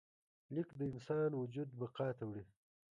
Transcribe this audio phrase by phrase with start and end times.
[0.53, 2.43] لیک د انسان وجود بقا ته وړي.